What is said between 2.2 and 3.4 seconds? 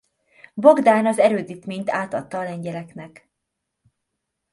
a lengyeleknek.